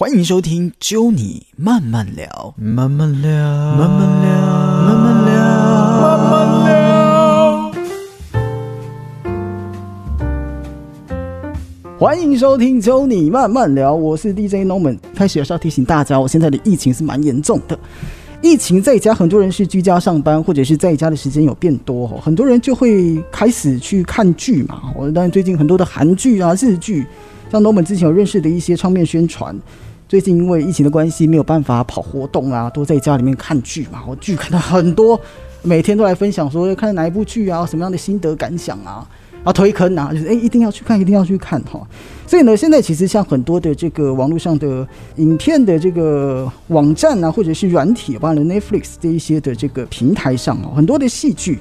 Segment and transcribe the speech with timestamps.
[0.00, 4.30] 欢迎收听《揪你慢慢聊》，慢慢聊，慢慢聊，
[4.86, 5.34] 慢慢聊，
[6.00, 7.72] 慢慢聊。
[11.98, 14.96] 欢迎收听《揪你慢慢聊》，我是 DJ Norman。
[15.16, 17.76] 开始也是要提醒大家，我现在的疫情是蛮严重的。
[18.40, 24.92] 疫情在家，很多人是居家上班，或者是在家的时间有变多，很多人就会开始去看剧嘛。
[24.94, 27.04] 我当然最近很多的韩剧啊、日剧，
[27.50, 29.52] 像 Norman 之前有认识的一些唱片宣传。
[30.08, 34.02] 最近因为疫情的关系，没有办法跑活动啊，都在家里面看剧嘛。
[34.08, 35.20] 我剧看到很多，
[35.60, 39.06] 每天都来分享说看哪一部剧啊，什么样的心得感想啊，
[39.44, 41.86] 啊推坑啊，就是哎一定要去看，一定要去看哈。
[42.26, 51.58] 所以呢，现在其实像很多的这个网络上的影片的这个网站啊，或者是软体，包括 Netflix 这一些的这个平台上啊，很多的戏剧。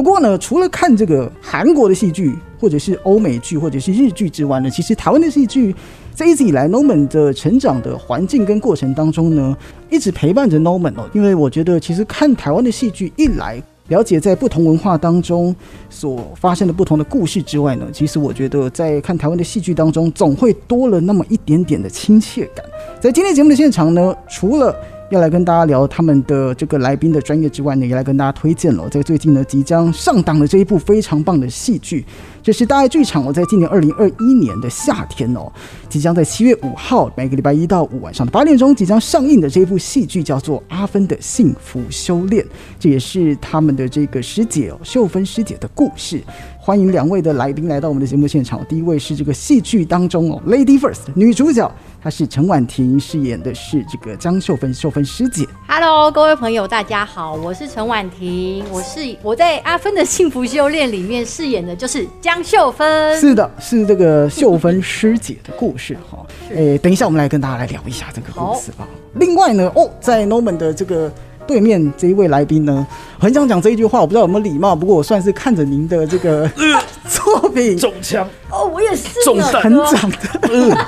[0.00, 5.76] 不过呢，除了看这个韩国的戏剧，或者是欧美剧，或者是日剧之外呢，其实台湾的戏剧。
[6.14, 9.54] 在一直以来，Norman 的成长的环境跟过程当中呢，
[9.90, 11.06] 一直陪伴着 Norman 哦。
[11.12, 15.54] 因为我觉得，其实看台湾的戏剧，一来了解在不同文化当中
[15.90, 22.64] 所发生的不同的故事之外呢，其实我觉得在看台湾的戏剧当中，总会多了那么一点点的亲切感。
[22.98, 24.74] 在今天节目的现场呢，除了
[25.10, 32.04] 要来跟大家聊他们的这个来宾的专业之外呢，也来跟大家推荐了在最近呢即将上档的这一部非常棒的戏剧。
[32.42, 35.52] 这是大爱剧场，我在今年二零二一年的夏天哦，
[35.90, 42.42] 即将在七月五号每个礼拜一到五晚上的八点钟即将上映的这一部戏剧叫做《阿芬的幸福修炼》，
[42.78, 46.22] 这也是他们的这个师姐哦，秀芬师姐的故事。
[46.62, 48.64] 欢迎两位的来宾来到我们的节目现场。
[48.66, 51.70] 第一位是这个戏剧当中哦，Lady First 女主角，
[52.02, 55.46] 她是陈婉婷饰演的是这个江秀芬，秀芬师姐。
[55.66, 63.18] Hello，各位朋友，大家好，我是陈婉婷，我是我在《阿芬的幸福修炼》里面饰演的就是江秀芬。
[63.18, 66.18] 是的，是这个秀芬师姐的故事哈。
[66.54, 68.86] 诶，等一下我们来跟大家来聊一下这个故事吧。
[69.14, 71.10] 另外呢，哦，在 Norman 的这个。
[71.46, 72.86] 对面这一位来宾呢，
[73.18, 74.76] 很想讲这一句话，我不知道有没有礼貌。
[74.76, 76.48] 不过我算是看着您的这个
[77.10, 80.16] 作品中枪哦，我也是中很长的。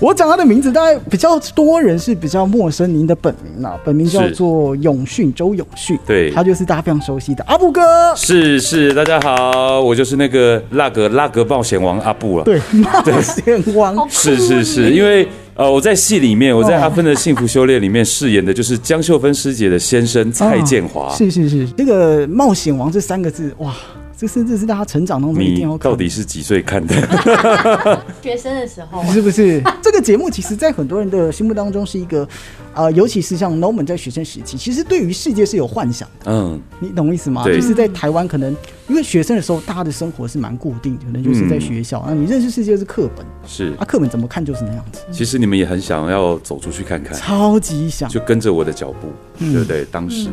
[0.00, 2.92] 我讲他的名字，大概比较多人是比较陌生。
[2.92, 5.98] 您的本名啊，本名叫做永训，周永训。
[6.06, 7.80] 对，他就是大家非常熟悉的阿布哥。
[8.14, 12.44] 是是，大家好，我就是那个那个那个冒险王阿布了。
[12.44, 14.08] 对， 冒险王。
[14.10, 15.26] 是是是，因为。
[15.58, 21.10] 呃，我在戏里面，我在阿芬的幸福修炼里面饰演的就是江秀芬师姐的先生蔡建华。
[21.14, 23.74] 是是是，这个冒险王这三个字，哇，
[24.16, 25.90] 这甚至是大家成长当中一定要看。
[25.90, 26.94] 到底是几岁看的？
[28.22, 29.04] 学生的时候。
[29.12, 29.62] 是不是？
[29.82, 32.26] 这个节目其实，在很多人的心目当中是一个。
[32.74, 36.30] 呃，尤其是像 Norman 在学生时期，其实对于世界是有幻想的。
[36.30, 37.42] 嗯，你懂我意思吗？
[37.42, 38.54] 就是在台湾，可能
[38.88, 42.04] 因为学生的时候，大家的生活是蛮固定的，可能就是在学校。
[42.06, 45.00] 那你认识世界是课本，是啊，课本怎么看就是那样子。
[45.10, 49.08] 其实你们也很想要走出去看看，超级想，就跟着我的脚步，
[49.38, 49.84] 对不对？
[49.86, 50.28] 当时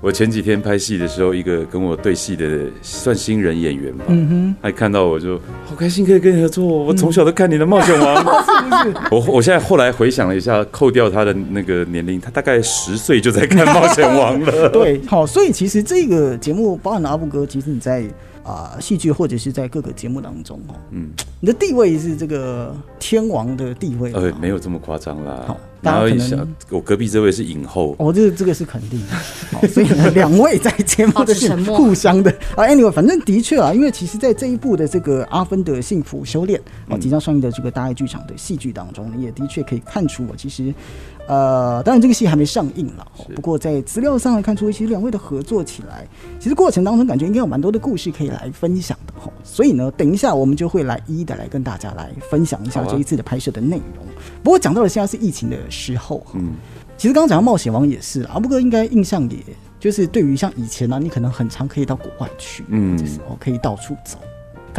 [0.00, 6.64] 我前几天拍戏的时候，一个跟我对戏的算新人演员吧，嗯哼，他看到我就好开心，可以跟你合作。
[6.64, 8.24] 我从小都看你的《冒险王》，
[8.84, 9.06] 是不是？
[9.10, 11.88] 我我现在后来回想了一下，扣掉他的那个。
[11.88, 14.68] 年龄，他大概十岁就在看《冒险王》了。
[14.68, 17.97] 对，好，所以其实这个节目包含的阿布哥，其实你在
[18.44, 21.10] 啊戏剧或者是在各个节目当中，哦，嗯，
[21.40, 24.12] 你的地位是这个天王的地位。
[24.12, 25.56] 呃，没有这么夸张啦。
[25.80, 29.68] 然后一想，我隔壁这位是影后，哦，这个这个是肯定的。
[29.68, 32.64] 所以呢，两位在节目的是互相的 啊。
[32.64, 40.74] Anyway，反正的确啊，因为其实，在这一部的这个阿芬的幸福修炼啊，即将上映的这个大爱剧场的戏剧当中，也的确可以看出我其实。
[41.28, 43.06] 呃，当然这个戏还没上映了，
[43.36, 46.08] 不过在资料上来看出，其实两位的合作起来，
[46.40, 49.30] 其实过程当中感觉应该有蛮多的故事可以来分享的哈。
[49.44, 54.06] 所以呢，等一下我们就会来一一的来跟大家来分享一下这一次的拍摄的内容。
[54.42, 56.54] 不过讲到了现在是疫情的时候，嗯，
[56.96, 59.36] 其实刚刚讲到冒险王也是阿布哥应该印象也
[59.78, 64.18] 就是对于像以前呢，你可能很常可以到国外去，嗯，就是哦可以到处走。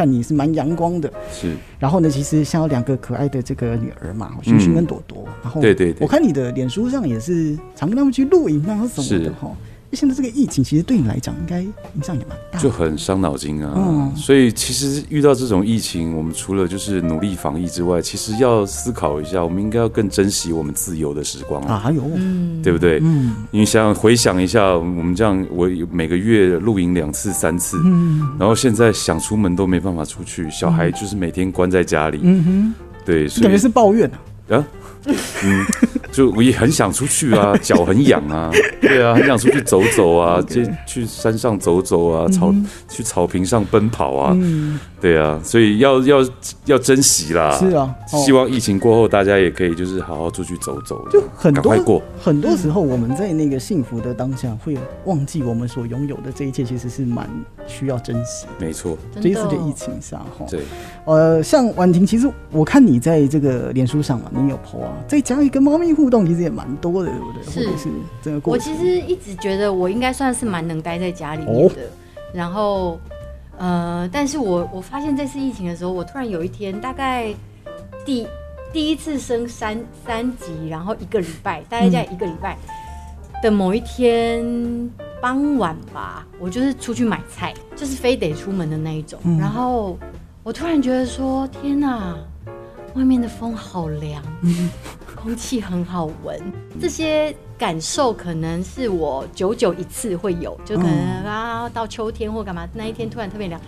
[0.00, 1.54] 看你是蛮阳光的，是。
[1.78, 5.28] 然后呢，其实像有两个可爱的这个女儿嘛，薰薰跟朵朵。
[5.42, 9.54] 然后，对对，我看你的脸书上也是常跟他们去露营啊什么的哈。
[9.92, 13.74] 现在这个疫情，其实对你来讲，应该影响也蛮大，就很伤脑筋啊。
[13.76, 21.76] 嗯，所以其实遇到这种疫情，我们除了就是努力防疫之外，其实要思考一下，我们应该要更珍惜我们自由的时光啊。
[21.76, 22.02] 还有，
[22.62, 23.00] 对不对？
[23.02, 34.08] 嗯，你想回想一下，我们这样，我每个月露营两次、三次，嗯，然后现在想出门都没办法出去，小孩就是每天关在家里，嗯哼，对，感觉是抱怨
[34.48, 34.56] 啊。
[34.56, 34.64] 啊。
[35.42, 35.64] 嗯，
[36.12, 42.52] 就我也很想出去啊， 脚很痒啊，对啊，很想出去走走啊，去去山上走走啊，草
[42.88, 44.36] 去草坪上奔跑啊，
[45.00, 46.18] 对啊，所以要要
[46.66, 47.56] 要珍惜啦。
[47.58, 52.02] 是啊，希望疫情过后，大家也可以就是好好出去走走，就很多过。
[52.20, 54.76] 很多时候，我们在那个幸福的当下，会
[55.06, 57.28] 忘记我们所拥有的这一切，其实是蛮
[57.66, 58.46] 需要珍惜。
[58.58, 60.60] 没错，这一次的疫情下，哈，对，
[61.06, 67.42] 呃，像婉婷，其实我看你在这个脸书上嘛，你有 po 啊，在家里跟猫咪互动，其实也蛮多的，对不对？
[67.50, 67.88] 是是，
[68.20, 71.74] 这个过我其实一直觉得我应该算是蛮能待在家里面的，
[72.34, 73.00] 然后。
[73.60, 77.32] 呃，但是我我发现这次疫情的时候，我突然有一天，大概
[78.06, 78.26] 第
[78.72, 82.56] 第一次升三三级，然后一个礼拜，大概在一个礼拜
[83.42, 84.42] 的某一天
[85.20, 89.98] 傍晚吧，我就是出去买菜，就是非得出门的那一种，然后
[90.42, 92.16] 我突然觉得说，天哪，
[92.94, 94.22] 外面的风好凉。
[95.22, 96.40] 空气很好闻，
[96.80, 103.60] 这些感受可能是我久久一次会有，就可能啊到秋天或干嘛那一天突然特别凉，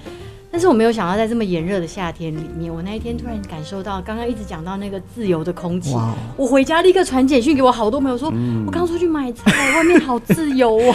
[0.51, 5.95] 但是我没有想到在这么炎热的夏天里面，我那一天突然感受到刚刚一直讲到那个自由的空气，
[6.39, 8.33] 我回家立刻传简讯给我好多朋友说，
[8.65, 10.95] 我刚出去买菜，外面好自由哦，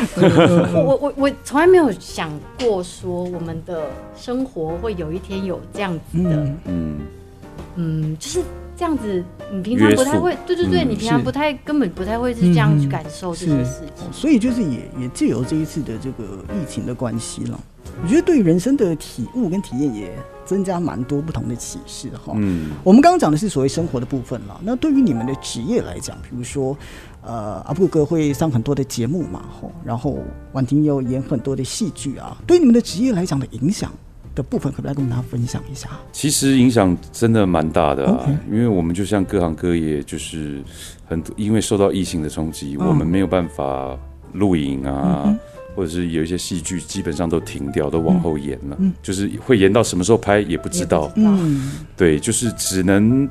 [0.73, 3.83] 我我我从来没有想过说我们的
[4.15, 6.29] 生活会有一天有这样子的，
[6.65, 6.99] 嗯。
[7.75, 8.41] 嗯，就是。
[8.77, 14.05] 这样子，你平常不太会，对对对，你平常不太根本不太会是这样去感受这些事情。
[14.11, 17.59] 所以就是也也借由这一次的这个疫情的关系了，
[18.03, 20.13] 我觉得对人生的体悟跟体验也
[20.45, 22.33] 增加蛮多不同的启示哈。
[22.35, 26.77] 嗯，我们刚刚讲的是所谓生活的部分了，那对于你们的职业来讲，比如说
[27.23, 30.19] 呃阿布哥会上很多的节目嘛，吼，然后
[30.53, 33.91] 婉婷又演很多的戏剧啊，对你们的职业来讲的影响。
[34.37, 35.89] 的部分可不可以跟大家分享一下？
[36.11, 40.61] 其实影响真的蛮大的，啊因为我们就像各行各业，就是
[41.07, 43.97] 很多因为受到疫情的冲击，我们没有办法
[44.33, 45.35] 录影啊，
[45.75, 51.11] 或者是有一些戏剧基本上都停掉，都往后延了，就是会延到什么时候拍也不知道。
[51.15, 53.27] 嗯，对，就是只能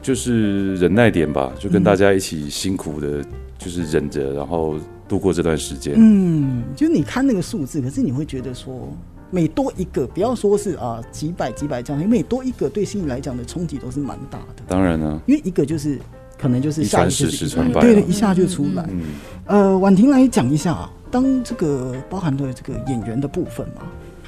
[0.00, 3.22] 就是忍耐点吧，就跟大家一起辛苦的，
[3.58, 4.76] 就是忍着，然后
[5.06, 5.92] 度过这段时间。
[5.98, 8.90] 嗯，就你看那个数字，可是你会觉得说。
[9.30, 14.62] 每多一个，不要说是啊几百几百这样，每多一个对心理来讲的冲击都是蛮大的。
[14.68, 15.98] 当然呢，因为一个就是
[16.38, 18.88] 可能就是下十十传百，对，一下就出来。
[19.46, 23.82] 呃，婉婷来讲一下啊，当这个包含了这个演员的部分嘛，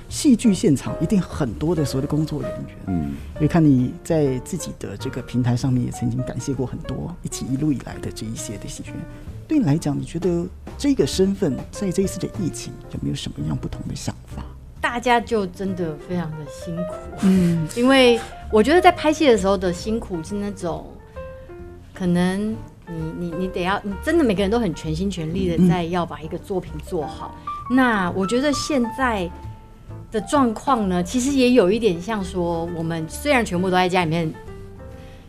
[0.08, 2.76] 戏剧现场一定很多的所谓的工作人员。
[2.86, 9.00] 嗯，因为看你在自己的这个平台上面也曾经感谢过很多一起一路以来的这一些的戏剧人，
[9.46, 10.46] 对你来讲，你觉得
[10.76, 14.42] 这个身份在这一次的疫情有没有什么样不同的想法？
[14.80, 18.18] 大家就真的非常的辛苦，嗯，因为
[18.52, 20.86] 我觉得在拍戏的时候的辛苦是那种，
[21.92, 27.34] 可能你你你得要，你真的每个人都很全心全力的在要把一个作品做好。
[27.70, 29.28] 那我觉得现在
[30.10, 34.32] 的状况呢，其实也有一点像说，我们虽然全部都在家里面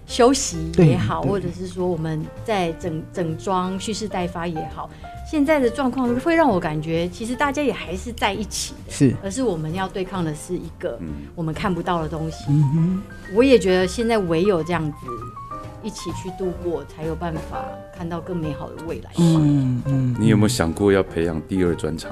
[0.10, 4.90] 休息也好，或者是说我们在整整装蓄势待发也好。
[5.30, 11.00] 现在的状况会让我感觉，其实大家也还是在一起的，是，而是我们要对抗的是一个
[11.36, 12.46] 我们看不到的东西。
[12.50, 13.00] 嗯
[13.36, 14.98] 我也觉得现在唯有这样子
[15.84, 17.64] 一起去度过，才有办法
[17.96, 19.12] 看到更美好的未来。
[19.20, 22.12] 嗯嗯，你有没有想过要培养第二专长？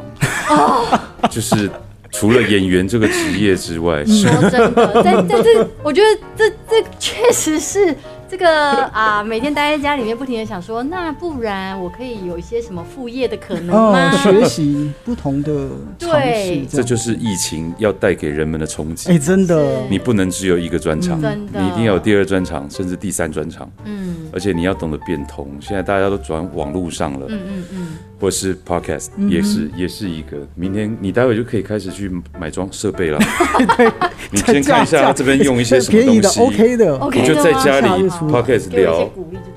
[0.51, 1.00] 哦，
[1.31, 1.67] 就是
[2.12, 7.95] 除了演员这个职业之外，说真的，但但这，我觉得这这确实是。
[8.30, 14.12] 这个啊，每天待在家里面，不停的想说，那不然我可以有一些什么副业的可能吗？
[14.17, 19.10] 学习不同的 对，这就是疫情要带给人们的冲击。
[19.10, 23.72] 哎，真的，你不能只有一个专长，真的，你一定要有第二专长，甚至第三专长。
[23.86, 25.50] 嗯，而且你要懂得变通。
[25.62, 27.88] 现在大家都转网络上了，嗯嗯嗯，
[28.19, 30.38] 或是 podcast 也是也是一个。
[30.55, 33.19] 明天你待会就可以开始去买装设备了。
[33.77, 33.91] 对，
[34.31, 37.88] 你先看一下这边用一些什么东西，OK 的，你就在家里。
[38.07, 39.09] Podcast 聊，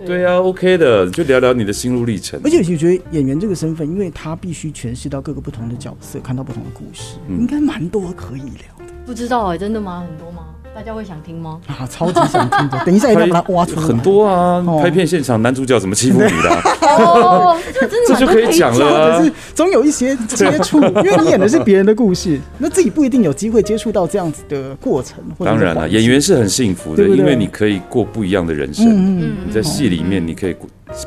[0.04, 2.40] 对啊，OK 的，就聊聊你的心路历程。
[2.44, 8.92] 而且我觉得演员这个身份，因为他必须诠释到各个不同的角色，看到不同的故事，应该蛮多可以聊的。
[9.06, 10.04] 不知道哎，真的吗？
[10.08, 10.46] 很多吗？
[10.74, 11.60] 大家会想听吗？
[11.66, 12.80] 啊，超级想听的！
[12.86, 13.82] 等一下一定要把它挖出来。
[13.82, 16.50] 很多啊，拍片现场男主角怎么欺负你的？
[16.80, 19.18] 哦， 这真的这就可以讲了。
[19.18, 25.18] 可是总有一些接触，因为你演的是别人的故事，那自己不一定有机会接触到这样子的过程。
[25.38, 28.86] 当然了，演员是很幸福的，因为你可以过不一样的人生。
[28.88, 30.54] 嗯你在戏里面，你可以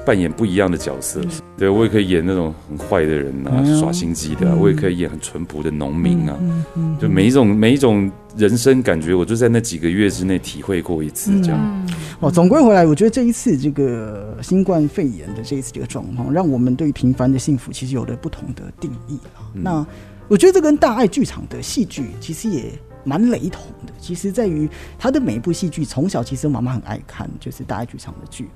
[0.05, 1.21] 扮演不一样的角色。
[1.57, 6.37] 对我也可以演那种很坏的人啊，耍心机的；我也可以演很淳朴的农民啊。
[6.99, 8.11] 就每一种每一种。
[8.35, 11.87] 人生感觉，我就在那几个月之内体会过一次，这样。
[12.19, 19.51] 哦，总归回来，我觉得这一次这个新冠肺炎的这一次这个状况，让我们对平凡的幸福其实有了不同的定义了。
[19.53, 19.85] 那
[20.27, 22.71] 我觉得这跟大爱剧场的戏剧其实也
[23.03, 23.93] 蛮雷同的。
[23.99, 28.49] 其实在于他的每一部戏剧，从小其实妈妈很爱看，就是大爱剧场的剧。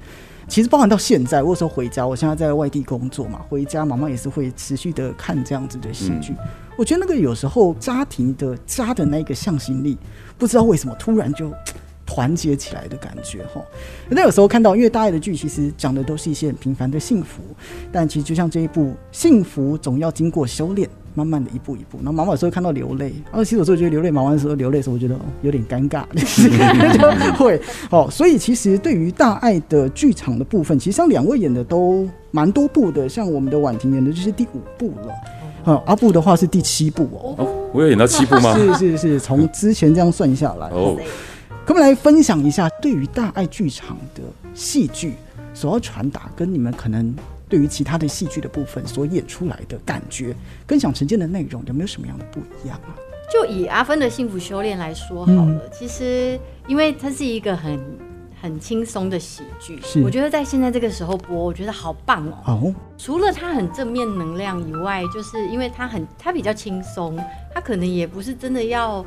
[0.48, 6.34] 其实包含到现在，我有时候回家，我现在在外地工作嘛，回家妈妈也是会持续的看这样子的戏剧。
[6.78, 9.98] 我觉得那个有时候家庭的家的那个向心力，
[10.38, 11.52] 不知道为什么突然就。
[12.10, 13.62] 团结起来的感觉哈，
[14.10, 17.42] 那有时候看到，因为大爱的剧其实讲的都是一些很平凡的幸福，
[17.92, 20.88] 但其实就像这一部《幸福总要经过修炼》，
[21.18, 21.98] 慢慢的一步一步。
[22.04, 27.60] 那忙完的时候看到流泪，啊，其实有时候觉得流泪，忙完的时候流泪的时候，我觉得有点尴尬， 就会
[27.90, 28.08] 哦。
[28.12, 35.14] 所以其实对于大爱的剧场的部分，其实像两位演的都蛮多部的，像我们的婉婷演的就是第五部了，
[35.66, 37.48] 嗯，阿布的话是第七部哦。
[37.74, 38.54] 我有演到七部吗？
[38.78, 40.96] 是是是，从之前这样算下来哦。
[41.66, 44.22] 可不可以来分享一下，对于大爱剧场的
[44.54, 45.16] 戏剧
[45.54, 47.14] 所要传达，跟你们可能
[47.50, 50.36] 对于其他的戏剧的部分所演出来的感觉，
[50.66, 52.96] 跟想呈现的内容有没有什么样的不一样啊？
[53.32, 57.80] 就以阿芬的幸福修炼来说好了，其实因为它是一个很
[58.42, 62.38] 很轻松的喜剧，我觉得在现在这个时候播，我觉得好棒哦。
[62.46, 67.18] 哦，除了它很正面能量以外，就是因为它很它比较轻松，
[67.54, 69.06] 它可能也不是真的要。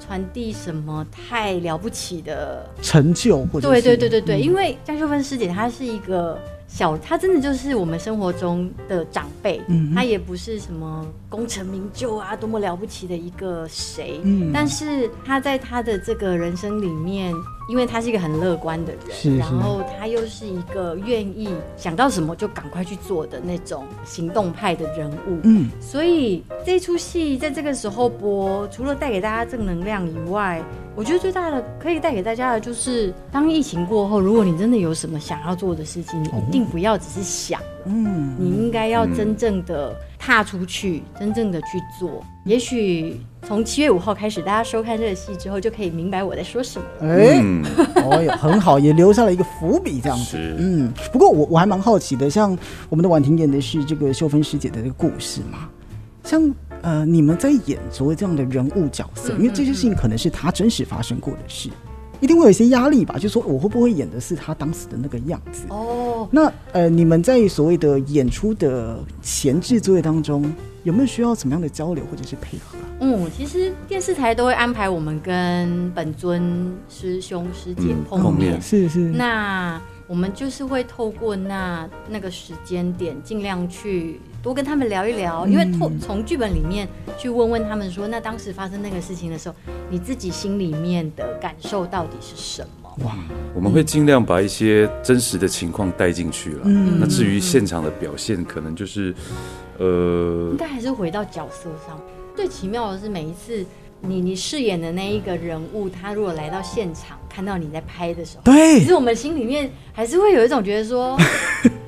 [0.00, 6.36] 传递什么太了不起的成就，或者对对对对对，因为江秀芬师姐她是一个。
[6.74, 9.60] 小他真的就是我们生活中的长辈，
[9.94, 14.18] 他也不是什么功成名就啊，多么了不起的一个谁，
[14.54, 17.34] 但是他在他的这个人生里面，
[17.68, 30.62] 因为他是一个很乐观的人，然后他又是一个愿意想到什么就赶快去做的那种行动派的人物，嗯，所以这出戏在这个时候播，除了带给大家正能量以外。
[30.94, 42.22] 我觉得最大的可以带给大家的就是，当疫情过后，如果你真的有什么想要做的事情，你一定不要只是想，嗯，你应该要真正的踏出去，真正的去做。
[42.44, 46.86] 也许从七月五号开始，大家收看这个戏之后，就可以明白我在说什么。
[47.00, 47.40] 哎，
[48.04, 50.36] 哦，很好，也留下了一个伏笔，这样子。
[50.36, 52.56] 嗯，不过我我还蛮好奇的，像
[52.90, 55.70] 我们的婉婷演的是这个秀芬师姐的这个故事嘛，
[56.22, 56.54] 像。
[56.82, 61.70] 呃，你们在演所谓这样的人物角色，因为这些事情可能是他真实发生过的事，
[62.20, 63.16] 一定会有一些压力吧？
[63.18, 65.64] 就说我会不会演的是他当时的那个样子？
[65.68, 72.76] 哦，那呃，你们在所谓的演出的前置作业当中，有没有需要什么样的交流或者是配合？
[72.98, 78.98] 嗯，其实电视台都会安排我们跟本尊师兄师姐碰面，是是。
[78.98, 84.20] 那我们就是会透过那那个时间点，尽量去。
[84.42, 89.54] 多跟他们聊一聊，因为从从剧本里面去问问他们说，那当时发生那个事情的时候，
[89.88, 92.90] 你自己心里面的感受到底是什么？
[93.04, 93.16] 哇，
[93.54, 96.62] 我们会尽量把一些真实的情况带进去了。
[96.64, 99.14] 嗯，那至于现场的表现，可能就是，
[99.78, 101.98] 呃，应该还是回到角色上。
[102.34, 103.64] 最奇妙的是，每一次
[104.00, 111.16] 你你饰演的那一个人物，他如果来到现场看到你在拍的时候，对，其实我们心里面还是会有一种觉得说。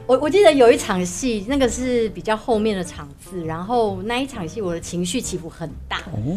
[0.06, 5.96] 我我记得有一场戏，那个是比较后面的场次，然后那一场戏我的情绪起伏很大。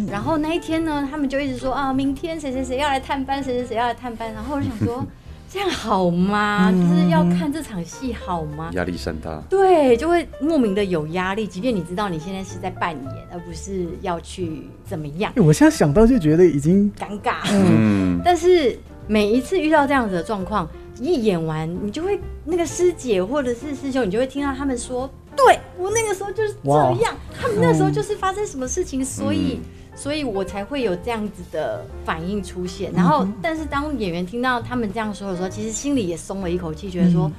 [0.10, 4.34] 然后那一天呢，他们就一直说啊，明天谁谁谁要来探班，谁谁谁要来探班。
[4.34, 5.06] 然后我就想说，
[5.52, 6.72] 这样好吗？
[6.72, 8.70] 就是要看这场戏好吗？
[8.74, 9.38] 压力山大。
[9.50, 15.30] 对，就会莫名的有压力，即便你知道你现在是在扮演，而不是要去怎么样。
[15.36, 17.40] 我现在想到就觉得已经尴尬。
[17.52, 20.66] 嗯，但是每一次遇到这样子的状况。
[21.00, 26.70] 一演完，你就会那个师姐或者是师兄，你就会听到他们说：“对我那个时候就是这
[27.02, 29.60] 样，他们那时候就是发生什么事情，所以，
[29.96, 32.92] 所以我才会有这样子的反应出现。
[32.94, 37.32] 然后，但是当演员听到他们这样说的时候，其实心里也松了一口气，觉得说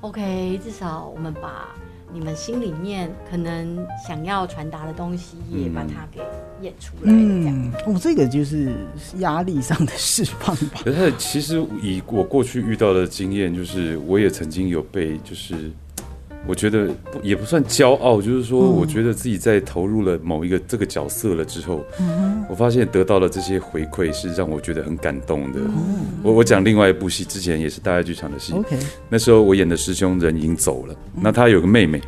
[0.00, 1.68] ：OK，至少我们把。”
[2.12, 6.20] 你们心里面可能想要传达的东西，也把它给
[6.60, 7.12] 演出来。
[7.12, 8.72] 嗯，哦，这个就是
[9.18, 10.80] 压力上的释放吧。
[10.84, 15.70] 可是，其实以我过去遇到的经验，就是我也曾经有被就是。
[16.46, 21.84] 我觉得不也不算骄傲，就是说，我觉得自己在投入了某一个这个角色了之后，
[22.48, 25.60] 我发现得到了这些回馈是让我觉得很感动的。
[26.22, 28.54] 我我讲另外一部戏，之前也是大爱剧场的戏，
[29.08, 32.00] 那时候我演的师兄人已经走了，那他有个妹妹，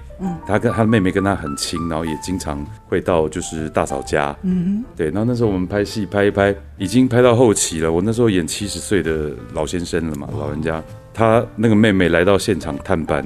[0.47, 13.23] 他跟他的妹妹跟他很亲，然后也经常会到就是大嫂家，嗯对，然后那时候我们拍戏拍一拍，已经拍到后期了，我那时候演七十岁的老先生了嘛，老人家，他那个妹妹来到现场探班。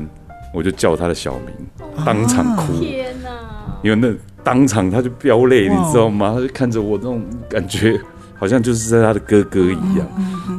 [0.52, 1.54] 我就叫他的小名，
[2.04, 2.80] 当场哭。
[2.80, 3.30] 天哪！
[3.82, 4.12] 因为那
[4.42, 6.32] 当场他就飙泪，你知道吗？
[6.34, 8.00] 他就看着我那种感觉，
[8.38, 10.06] 好像就是在他的哥哥一样。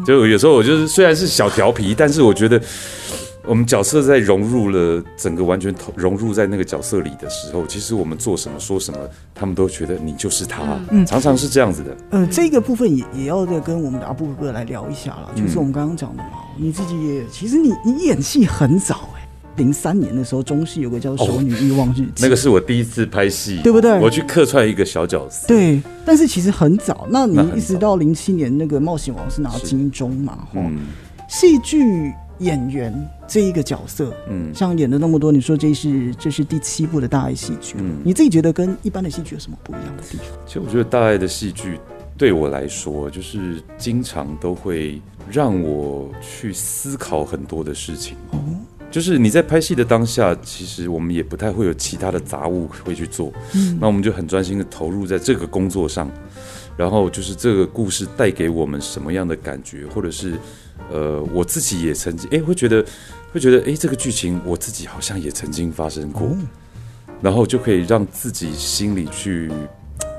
[0.06, 2.62] 就有时候我就是虽然是小调皮，但是我觉得
[3.44, 9.00] 我们角色在融入了整个完全投融入在那个角色里的时候，其实我们做什么说什么，
[9.34, 11.98] 他们都觉得你就是他，嗯常常是这样子的。
[12.12, 19.17] 呃，这个部分也也要再跟我们的阿布哥来聊一下了，就是我们刚刚讲的嘛，你自己也其实你你演戏很早哎，
[19.58, 24.00] 零三年的时候中戏有个叫《熟女欲望日记》，那个是我第一次拍戏，对不对？
[24.00, 25.82] 我去客串一个小角色，对。
[26.06, 30.62] 但是其实很早，那你一直到零七年那个《冒险王》是拿金钟嘛，哈，
[31.28, 32.14] 戏剧。
[32.40, 32.94] 演员
[33.28, 40.28] 这一个角色，嗯，像演了那么多，你说这是这是第七部的大爱戏剧，嗯，你自己觉得跟一般的戏剧有什么不一样的地方？
[40.46, 41.80] 其实我觉得大爱的戏剧
[42.16, 48.16] 对我来说，就是经常都会让我去思考很多的事情。
[48.30, 48.38] 哦，
[48.89, 56.10] 就是你在拍戏的当下，其实我们也不太会有其他的杂物会去做，嗯，那我们就很专心的投入在这个工作上，
[56.75, 60.34] 然后就是这个故事带给我们什么样的感觉，或者是。
[60.91, 62.86] 呃，我自己也曾经哎，会觉得
[63.34, 66.29] 会觉得哎，这个剧情我自己好像也曾经发生过，
[67.20, 69.51] 然后就可以让自己心里去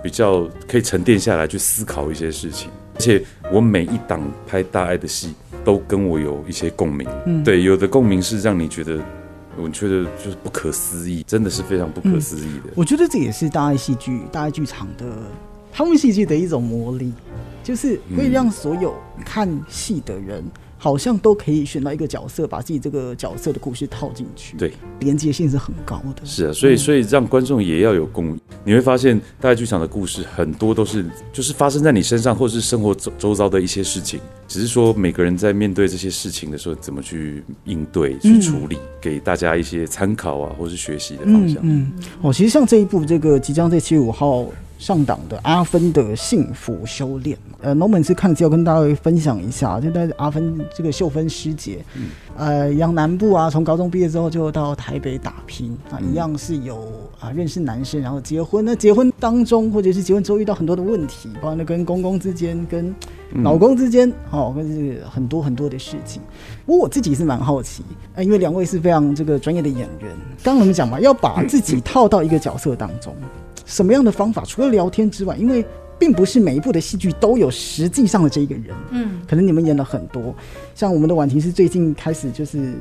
[0.02, 2.68] 比较可以沉淀下来，去思考一些事情。
[2.96, 5.32] 而且我每一档拍大爱的戏，
[5.68, 7.06] 都跟我有一些共鸣。
[7.26, 8.98] 嗯，对，有的共鸣是让你觉得，
[9.58, 12.72] 我觉得就是不可思议，真的是非常不可思议的。
[12.74, 15.04] 我觉得这也是大爱戏剧、大爱剧场的
[15.70, 17.12] 他们戏剧的一种魔力。
[17.62, 18.94] 就是会让所有
[19.26, 20.42] 看戏的人，
[20.78, 24.56] 好像都可以选到一个角色，把自己这个角色的故事套进去。
[24.56, 26.24] 对，连接性是很高的。
[26.24, 34.20] 是啊，所以所以让观众也要有共鸣你会发现，大爱剧场的故事很多都是就是发生在你身上，或是生活周周遭的一些事情。
[34.46, 41.58] 只是说每个人在面对这些事情的时候，怎么去应对、去处理，给大家一些参考啊，或是学习的方向。
[41.62, 41.92] 嗯，
[42.22, 44.46] 哦，其实像这一部这个即将在七月五号。
[44.78, 51.84] 上档的阿芬的幸福修炼，呃，Norman 是看了之后跟大家分享一下，就在阿芬这个秀芬师姐，
[52.36, 62.94] 呃，杨南部啊，从高中毕业之后就到台北打拼啊，一样是有啊认识男生，然后结婚，那结婚当中或者是结婚之后遇到很多的问题，包括跟公公之间、跟
[63.42, 66.22] 老公之间，哦，或者是很多很多的事情。
[66.64, 67.82] 不过我自己是蛮好奇，
[68.14, 73.12] 呃，因为两位是非常这个专业的演员，刚刚我们讲嘛，要把自己套到一个角色当中。
[73.68, 74.42] 什么样的方法？
[74.46, 75.62] 除了聊天之外，因为
[75.98, 80.34] 并不是每一部的戏剧都有实际上的这一个人，嗯，可能你们演了很多，
[80.74, 82.72] 像我们的婉婷是最近开始就是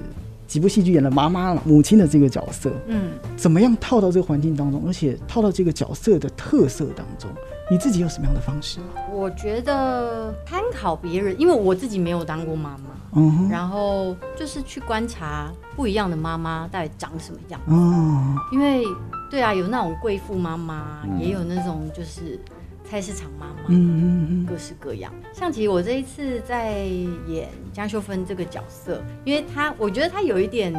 [0.47, 7.30] 几部戏剧演了妈妈、母亲的这个角色，嗯，怎么样套到这个环境当中，而且套到这个角色的特色当中？
[7.69, 8.86] 你自己有什么样的方式吗？
[9.12, 18.86] 我觉得参考别人，因为我自己没有当过妈妈，嗯，然后就是去观察不一样的妈妈到底长什么样，哦，因为。
[19.29, 22.39] 对啊，有那种贵妇妈妈，也有那种就是
[22.83, 25.13] 菜市场妈妈，嗯嗯嗯，各式各样。
[25.33, 26.83] 像其实我这一次在
[27.27, 30.73] 演江秀芬这个角色，因为她我觉得她有一点，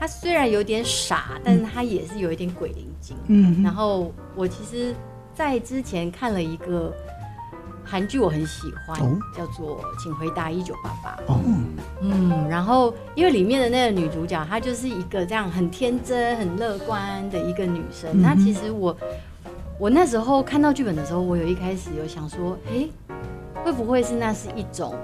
[0.00, 3.16] 她虽然有点傻，但是她也是有一点鬼灵精。
[3.26, 4.94] 嗯，然后我其实，
[5.34, 6.92] 在之前看了一个。
[7.86, 8.98] 韩剧我很喜欢，
[9.36, 11.14] 叫做《请回答一九八八》。
[11.30, 11.38] 哦，
[12.00, 18.20] 嗯，然后因为里面的那个女主角，她就是一个这样很天真、很乐观的一个女生。
[18.20, 18.96] 那其实我，
[19.78, 22.88] 我那时候看到剧本的时候，我有一开始有想说，哎，
[23.64, 24.94] 会不会是那是一种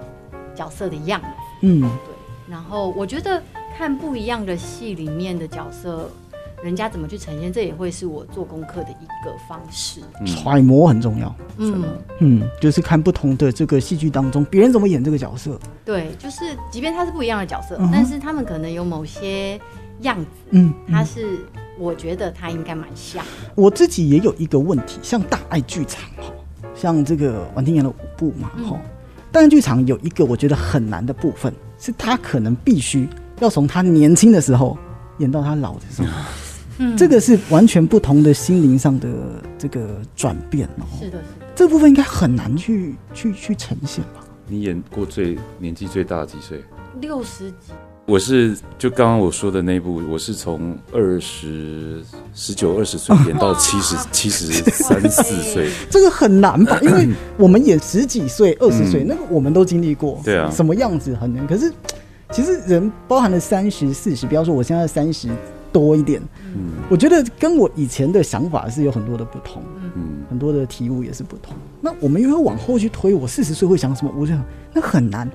[0.55, 1.27] 角色的样子？
[1.63, 2.51] 嗯，对。
[2.51, 3.43] 然后我觉得
[3.77, 6.11] 看不一样的戏里面的角色。
[6.63, 10.01] 人家怎么去呈现，这也会是我做功课的一个方式。
[10.27, 11.35] 揣摩很重要。
[11.57, 11.85] 嗯
[12.19, 15.59] 嗯，就是看不同的这个戏剧当中，别人怎么演这个角色。
[15.85, 19.59] 对，就是即便他是不一样的角色，但是他们可能有某些
[20.03, 20.27] 样子。
[20.51, 21.39] 嗯，他是
[21.79, 23.25] 我觉得他应该蛮像。
[23.55, 26.25] 我自己也有一个问题，像大爱剧场哈，
[26.75, 28.79] 像这个王天演的五部嘛哈，
[29.33, 33.09] 大爱剧场有一个我觉得很难的部分，是他可能必须
[33.41, 34.77] 要从他年轻的时候
[35.19, 36.09] 演到他老的时候。
[36.97, 39.09] 这个是完全不同的心灵上的
[39.59, 40.85] 这个转变哦。
[40.99, 41.47] 是的，是的。
[41.55, 44.25] 这部分应该很难去去去呈现吧？
[44.47, 46.63] 你演过最年纪最大的几岁？
[47.01, 47.73] 六十几。
[48.07, 52.03] 我是就刚刚我说的那部，我是从二十
[52.35, 55.71] 十九二十岁 演到七十七十三四岁。
[55.89, 56.79] 这个很难吧？
[56.83, 60.21] 因为我们演十几岁、二十岁，那个我们都经历过。
[60.25, 60.51] 对啊。
[60.51, 61.47] 什么样子很难？
[61.47, 61.73] 可是
[62.33, 65.29] 其实人包含了三十四十，比方说我现在三十。
[65.73, 66.21] 多一点，
[66.55, 69.63] 嗯，我觉得跟我以前的想法是有很多的不同，
[69.95, 71.57] 嗯，很多的题目也是不同。
[71.81, 74.13] 那我们因为往后去推，我四十岁会想什么？
[74.17, 75.31] 我想那很难，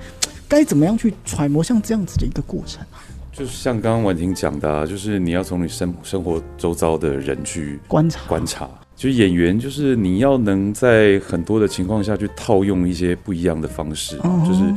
[0.47, 2.99] 该怎么样去揣摩像这样子的一个过程啊？
[3.31, 8.69] 就是像刚刚婉婷讲的，就是你要从你生生活周遭的人去观察观察。
[8.95, 14.15] 就演员，就是你要能在很多的情况下去套用一些不一样的方式，
[14.47, 14.73] 就是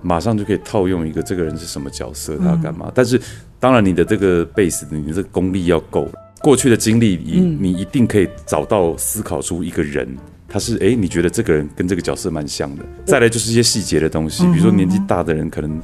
[0.00, 2.90] 马上就可以套用一个这个人是什么角色，他要干嘛。
[2.94, 3.20] 但是
[3.60, 6.08] 当然你的这个 base，你的这个功力要够，
[6.40, 10.08] 过去的经历，你你一定可以找到思考出一个人，
[10.48, 12.84] 他是哎，你觉得这个人跟这个角色蛮像的。
[13.04, 15.80] 再来就是一些细节的东西，比如说年纪大的人可能。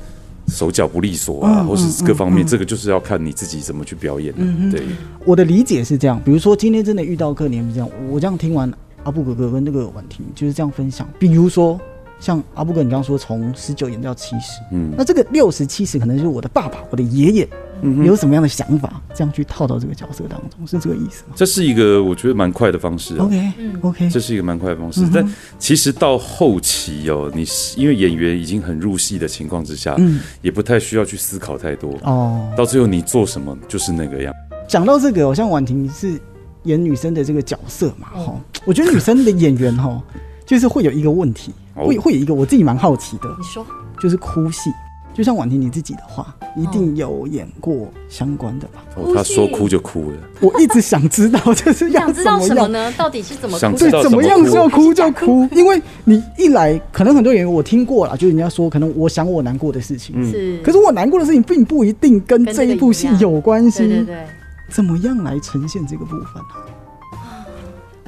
[0.49, 4.33] 手脚不利索啊，或是各方面，这个就是要看你自己怎么去表演。
[4.71, 4.81] 对，
[5.25, 6.23] 我的理解是这样。
[6.25, 11.05] 比如说今天真的遇到客年这样，我这样听完阿布哥哥跟那个婉婷就是这样分享。
[11.19, 11.81] 比如说
[12.21, 17.49] 像阿布哥，你刚刚说从十九演到七十，嗯，那这个六十七十可能就是我的爸爸，我的爷爷。
[17.81, 19.01] 你有什么样的想法？
[19.15, 21.35] 这样去套到这个角色当中，是这个意思吗？
[21.35, 23.17] 这是一个我觉得蛮快的方式。
[23.17, 25.03] OK，OK，这是一个蛮快的方式。
[25.13, 25.27] 但
[25.59, 32.53] 其实到后期哦，你因为演员已经很入戏的情况之下，嗯，也不太需要去思考太多哦。
[32.57, 34.33] 到最后你做什么就是那个样。
[34.69, 36.21] 讲到这个，像婉婷是
[36.65, 38.09] 演女生的这个角色嘛？
[38.15, 38.35] 哈，
[38.65, 40.03] 我觉得女生的演员哈，
[40.45, 43.29] 就是会有一个问题，会会有一个我自己蛮好奇的。
[43.39, 43.65] 你说，
[44.01, 44.71] 就是哭戏。
[45.17, 48.85] 就像婉婷你自己的话，一定有演过相关的吧？
[48.97, 50.17] 哦，他说哭就哭了。
[50.41, 52.93] 我一直想知道，这是 想知道什么呢？
[52.99, 53.75] 到底是怎么想？
[53.75, 55.49] 对，怎么样就哭就哭？
[55.53, 63.87] 因为你一来，可能很多演员我听过了，就是人家说，可能我想我难过的事情，是，可是我难过的事情并不一定跟这一部戏有关系。
[63.87, 64.27] 对对对，
[64.69, 66.76] 怎么样来呈现这个部分呢？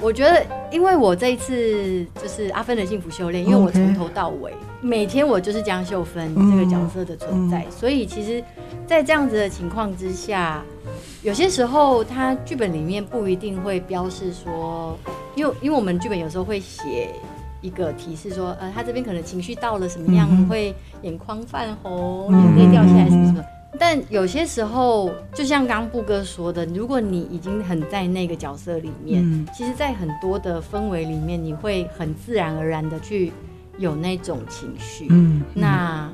[0.00, 8.42] 我觉得，因为我这一次就是阿芬的幸福修炼，因为我从头到尾每天我就是江秀芬这个角色的存在，所以其实，
[8.86, 10.62] 在这样子的情况之下，
[11.22, 14.96] 有些时候他剧本里面不一定会标示说，
[15.34, 17.08] 因为因为我们剧本有时候会写
[17.60, 23.44] 一个提示说，呃，他这边可能情绪到了什么样，会眼眶泛红，眼泪掉下来什么什么。
[23.78, 33.30] 但有些时候，就像刚布哥说的，如果你已经很在那个角色里面，其实，在很多的氛围里面，你会很自然而然的去
[33.76, 35.06] 有那种情绪。
[35.10, 36.10] 嗯，那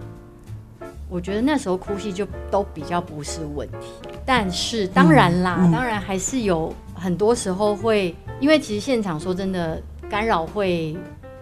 [1.08, 3.86] 我觉得那时候哭戏就都比较不是问题。
[4.26, 10.96] 但是当然啦，当然还是有很多时候会，因为其实现场说真的干扰会。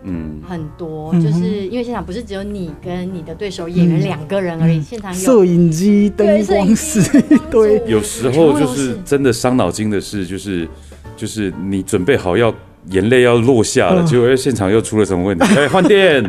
[0.05, 7.81] 嗯，很多，就是因为现场不是只有你跟你的对手演员两个人而已，现场有摄影机、灯光师一堆。
[7.87, 10.69] 有时候就是真的伤脑筋的事，就是
[11.17, 12.53] 就是你准备好要
[12.91, 15.45] 眼泪要落下了，结果现场又出了什么问题？
[15.57, 16.23] 哎，换电，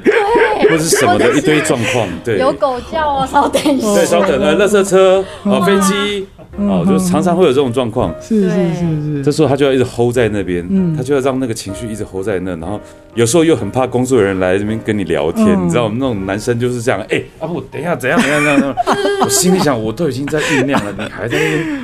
[0.74, 6.28] 或是什么的 一堆状况，对，有狗叫啊，稍等一下，对，稍等，呃，垃圾车啊，飞机。
[6.56, 8.80] 啊，就常常会有这种状况，是是是
[9.16, 10.64] 是，这时候他就要一直 hold 在那边，
[10.96, 12.80] 他就要让那个情绪一直 hold 在那，然后
[13.16, 18.76] 有时候又很怕工作人员来这边跟你聊天，你知道我们那种男生就是这样，哎，阿布，等一下，怎样怎样怎样，
[19.24, 21.83] 我心里想，我都已经在酝酿了，你还在那边。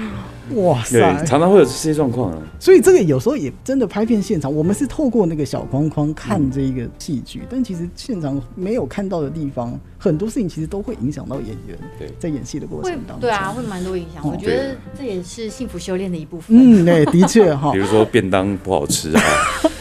[0.56, 2.38] 哇塞，常常会有这些状况啊。
[2.60, 11.78] 所以这个有时候也真的拍片现场，我们是透过那个小框框看这个戏剧，但其实现场没有看到的地方，很多事情其实都会影响到演员。
[11.98, 14.28] 对，在演戏的过程当中，对啊，会蛮多影响。
[14.28, 16.56] 我觉得这也是幸福修炼的一部分。
[16.58, 17.72] 嗯，对，的确哈。
[17.74, 19.22] 比如说便当不好吃啊。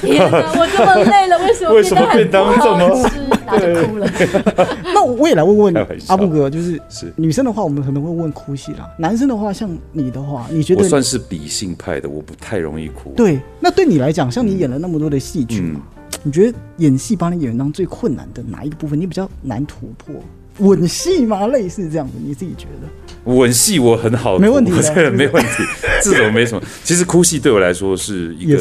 [0.00, 4.10] 天哪，我这么累了，为什么 为什么便当这么哭了。
[4.84, 13.12] 那我也来问问阿布哥，就是是女生的话，我们可能会问哭戏啦；男生的话，像你的话，你觉得我算是理性派的，我不太容易哭。
[13.16, 15.80] 对，那对你来讲，像你演了那么多的戏剧嘛，
[16.22, 19.00] 你觉得演戏把你演员当最困难的哪一个部分？
[19.00, 20.14] 你比较难突破？
[20.58, 21.46] 吻戏吗？
[21.46, 23.32] 类似这样子，你自己觉得？
[23.32, 24.72] 吻戏我很好，没问题，
[25.12, 25.62] 没问题，
[26.02, 26.62] 这种没什么。
[26.82, 28.58] 其实哭戏对我来说是一个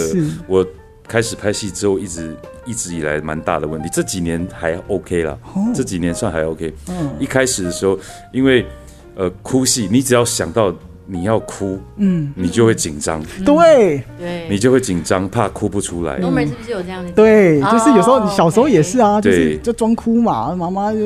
[0.47, 0.65] 我。
[1.07, 3.89] 开始拍戏之后，一直一直以来蛮大的问题。
[3.93, 5.39] 这几年还 OK 了，
[5.73, 6.73] 这几年算还 OK。
[6.89, 7.97] 嗯，一开始的时候，
[8.33, 8.65] 因为
[9.15, 10.73] 呃哭戏，你只要想到。
[11.09, 16.19] 你要哭，嗯，你就会紧张，对，对，你就会紧张，怕哭不出来。
[16.19, 17.09] 东门是不是有这样的？
[17.11, 20.99] 对，就是有时候你小时候也是啊，就是就装哭嘛，妈妈就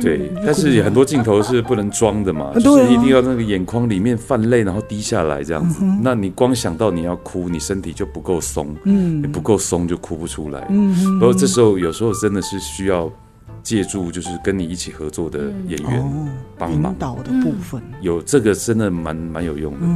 [0.00, 5.84] 对，但是很多镜头是不能装的嘛， 就是一定要那个眼眶里面泛泪，然后滴下来这样子。
[6.02, 10.66] 那你光想到你要哭，你身体就不够松，嗯，你不够松就哭不出来。
[10.70, 13.10] 嗯，不过这时候有时候真的是需要。
[13.64, 19.86] 借助就是跟你一起合作的演员帮忙导的部分，有这个真的蛮蛮有用的。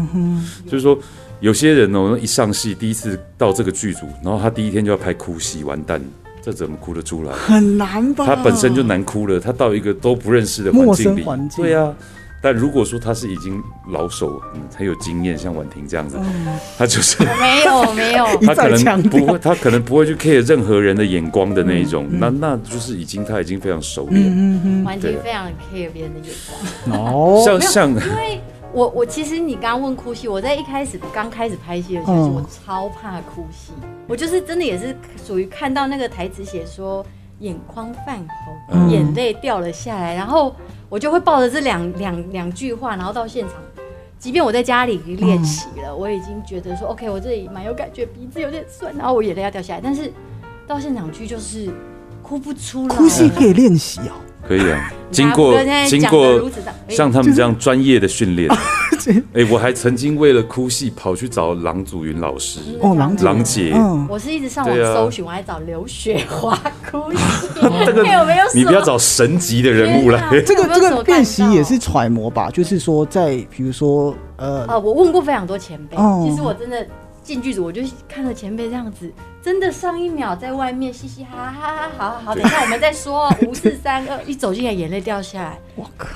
[0.64, 0.98] 就是说，
[1.40, 6.00] 有些人哦，一上戏第一次到这个剧组，然后他第一天就要拍哭戏，完蛋，
[6.42, 7.32] 这怎么哭得出来？
[7.32, 8.24] 很难吧？
[8.26, 11.94] 他本身就难哭了，他到一个都不认识的环境里，对啊。
[12.40, 14.40] 但如果说他是已经老手，
[14.76, 16.18] 很有经验，像婉婷这样子，
[16.78, 26.30] 他就是没有没有， 他可能不会，他可能不会去 care 任何人的眼光的那一种，那那就是已经他已经非常熟练，婉婷非常 care 别人的眼
[26.86, 26.96] 光。
[26.96, 28.40] 哦，像像因为
[28.72, 33.72] 我我其实你刚刚问哭戏，我在一开始刚开始拍戏的时候，我超怕哭戏，
[34.06, 34.96] 我就是真的也是
[35.26, 37.04] 属于看到那个台词写说。
[37.40, 38.26] 眼眶泛
[38.68, 40.54] 红，眼泪掉了下来，然后
[40.88, 43.54] 我就会抱着这两两两句话，然后到现场。
[44.18, 50.12] 即便我在家里已经练习了，我已经觉得说 OK，我这里蛮有感觉，鼻子有点酸，然后我眼泪要掉下来，但是
[50.66, 51.72] 到现场去就是
[52.20, 52.96] 哭不出来。
[52.96, 54.12] 哭戏可以练习哦。
[54.46, 55.54] 可以啊， 经过
[55.86, 56.50] 经过
[56.88, 58.50] 像他们这样专业的训练，
[59.34, 62.60] 哎，我还曾经为了哭戏跑去找郎祖云老师。
[62.80, 63.72] 哦，郎郎姐，
[64.08, 66.56] 我是一直上网搜寻，我还找刘雪华
[66.90, 67.18] 哭戏，
[67.86, 68.44] 这个有没有？
[68.54, 76.86] 你不要找神级的人物来，这个这个练习也是揣摩吧，就是说在比如说呃，啊，我问过非常多前辈，其实我真的。
[77.28, 79.12] 进剧组，我就看到前辈这样子，
[79.42, 86.08] 真的上一秒在外面嘻嘻哈哈，好好好，等一下我们再说，五四三二，一走进来眼泪掉下来，我靠，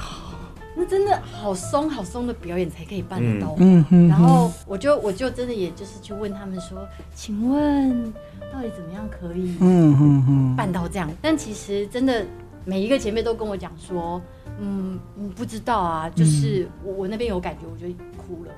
[0.75, 3.55] 那真的好松好松的表演才可以办得到。
[3.59, 4.09] 嗯嗯。
[4.09, 8.11] 然后我就我就真的也就是去问他们说，请问
[8.51, 11.11] 到底怎么样可以嗯嗯嗯办到这样？
[11.20, 12.25] 但其实真的
[12.64, 14.18] 每一个前辈都跟我讲说，
[14.59, 18.53] 嗯嗯不知道啊，就是我我那边有感觉，我就哭了。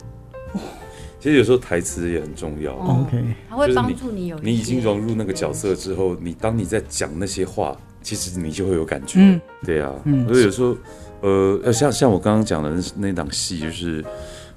[1.24, 4.38] 其实有时候台词也很重要，OK，它会帮助你有。
[4.40, 9.20] 你已经融入那个角色之后，你当你在讲那些话，其实你就会有感觉。
[9.20, 10.76] 嗯，对啊，嗯所以有时候，
[11.22, 14.04] 呃，像像我刚刚讲的那那档戏，就是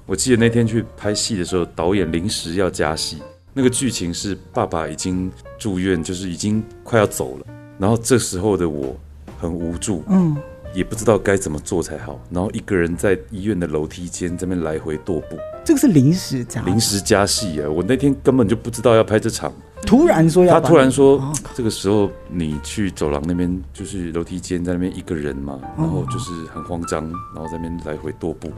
[0.04, 3.22] 我记得那天去拍戏的时候，导演临时要加戏，
[3.54, 7.46] 那个剧情是爸爸已经住院，就是已经快要走了，
[7.78, 8.94] 然后这时候的我
[9.40, 10.36] 很无助，嗯。
[10.78, 15.36] 也不知道该怎么做才好，然后一个人在医院的楼梯间这边来回踱步。
[15.64, 17.68] 这个是临时加临时加戏啊！
[17.68, 19.52] 我那天根本就不知道要拍这场，
[19.84, 27.02] 突然说要他突然说，这个时候你去走廊那边，就是楼梯间在那边一个人嘛，然后就是很慌张，
[27.34, 28.52] 然后在那边来回踱步，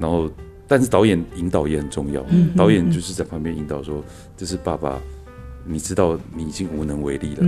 [0.00, 0.30] 然后
[0.66, 2.24] 但是导演引导也很重要，
[2.56, 4.02] 导演就是在旁边引导说，
[4.34, 4.98] 这是爸爸。
[5.70, 7.46] 你知道你已经无能为力了，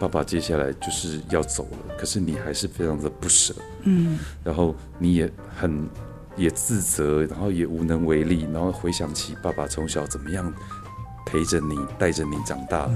[0.00, 5.88] 爸爸接下来就是要走了，可是你还是非常的不舍，嗯，然后你也很
[6.36, 10.52] 也自责，然后也无能为力，然后回想起爸爸从小怎么样
[11.24, 12.90] 陪着你，带着你长大，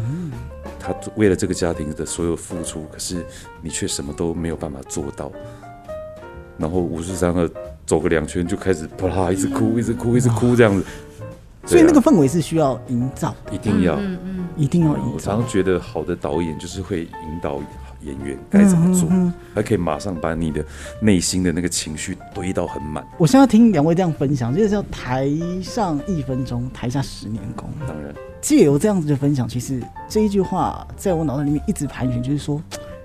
[0.80, 3.24] 他为了这个家庭的所有付出，可是
[3.62, 5.30] 你却什么都没有办法做到，
[6.58, 7.48] 然后五十三个
[7.86, 10.84] 走个两圈就开始啪啦一直哭，一直哭，一直哭这样子。
[11.68, 15.10] 所以那个氛围是需要营造，一定要，嗯嗯，一定要营造。
[15.12, 17.60] 我常常觉得好的导演就是会引导
[18.00, 19.08] 演员该怎么做，
[19.54, 20.64] 还可以马上把你的
[21.00, 23.06] 内心的那个情绪堆到很满。
[23.18, 25.30] 我现在听两位这样分享，这个叫台
[25.62, 27.68] 上一分钟，台下十年功。
[27.86, 32.62] 当然，借由这样子的分享，其实这一句话在我脑袋里面一直盘旋，就是说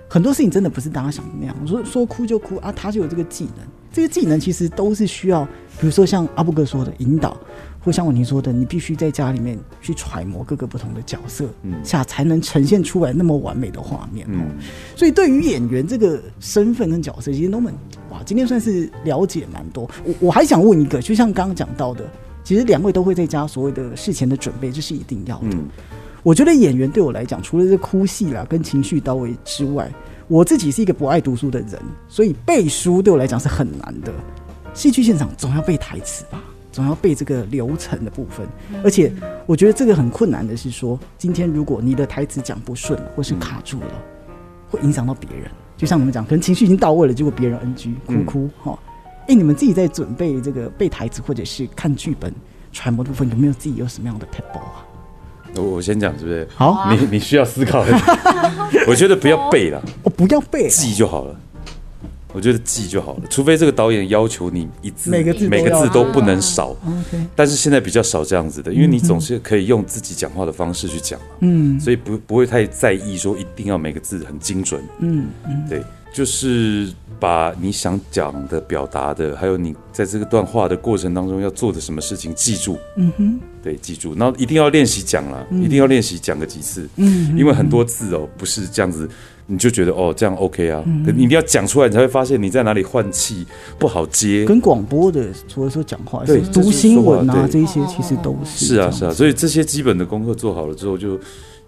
[0.08, 1.54] 很多事情真的不是大家想的那样。
[1.60, 5.44] 我说说哭就哭啊，他就有这个技能，这些技能其实都是需要，
[5.78, 7.34] 比如说像阿布哥说的引导。
[7.78, 14.26] 或像我您说的，你必须在家里面去揣摩各个不同的角色嗯下，才能呈现出来那么完美的画面。
[14.30, 14.46] 嗯，
[14.96, 17.74] 所以对于演员这个身份跟角色，其实 Norman
[18.10, 19.86] 哇，今天算是了解蛮多。
[20.02, 22.10] 我我还想问一个，就像刚刚讲到的，
[22.42, 25.56] 其实两位都会在家所谓的事前的准备，这是一定要的。
[26.22, 29.92] 我觉得演员对我来讲，除了这哭戏啦跟情绪到位之外，
[30.28, 34.12] 我自己是一个不爱读书的人，所以背书对我来讲是很难的。
[34.72, 36.42] 戏剧现场总要背台词吧。
[36.72, 38.44] 总要背这个流程的部分，
[38.82, 39.12] 而且
[39.46, 44.02] 我觉得这个很困难的是说，今天如果你的台词讲不顺，或是卡住了，
[44.68, 45.48] 会影响到别人。
[45.76, 48.76] 就像你们讲，可能情绪已经到位了，结果别人 NG 哭哭哈。
[49.28, 52.34] 哎，你们自己在准备这个背台词或者是看剧本
[52.72, 54.84] 揣摩部分，有没有自己有什么样的 pebble 啊？
[55.56, 56.46] 我我先讲是不是？
[56.54, 57.84] 好，你你需要思考。
[58.86, 61.34] 我觉得不要背了，我不要背，记就好了。
[62.32, 66.76] 我觉得记就好了，除非这个导演要求你一字每个字每个字都不能少。
[67.36, 71.26] 但是现在比较少这样子的，因为你总是可以用自己讲话的方式去讲嘛。
[71.42, 74.82] 嗯，所以不不会太在意说一定要每个字很精准。
[74.98, 75.80] 嗯嗯，对，
[76.12, 82.78] 就是把你想讲的、表达的，还有你在这个段话的过程当中要做的什么事情记住。
[82.96, 86.88] 嗯哼，对，记住，然后一定要练习讲了，一定要练习讲个几次。
[86.96, 89.08] 嗯，因为很多字哦不是这样子。
[89.46, 90.82] 你就觉得哦，这样 OK 啊？
[90.86, 93.46] 你一定要讲出来，你才会发现你在哪里换气
[93.78, 94.46] 不好接。
[94.46, 98.66] 跟广播的除了说讲话，对，读新闻啊，这些其实都是。
[98.66, 101.20] 是啊，是啊，所以这些基本的功课做好了之后就。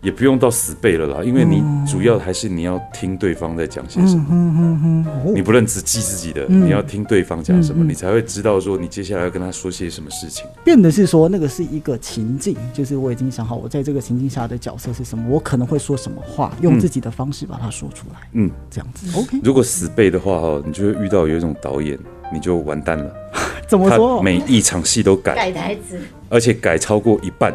[0.02, 10.46] 也不用到死背了啦，因为你主要还是你要听对方在讲些什么，你不能只记自己的，你要听对方讲什么，你才会知道说你接下来要跟他说些什么事情。
[10.64, 18.20] 变的是说那个是一个情境，就是我已经想好我在这个情境下的角色是什么，我可能会说什么话，用自己的方式把它说出来。
[18.32, 19.06] 嗯，这样子。
[19.18, 19.40] OK。
[19.42, 21.98] 如果死背的话哈，你就会遇到有一种导演，
[22.32, 23.12] 你就完蛋了。
[23.66, 24.22] 怎么说？
[24.22, 27.52] 每一场戏都改改台词，而且改超过一半。